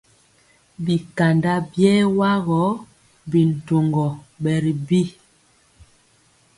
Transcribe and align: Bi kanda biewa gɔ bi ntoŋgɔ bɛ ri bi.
Bi 0.83 0.95
kanda 1.17 1.53
biewa 1.69 2.31
gɔ 2.45 2.61
bi 3.29 3.39
ntoŋgɔ 3.51 4.07
bɛ 4.41 4.53
ri 4.63 4.73
bi. 4.87 5.01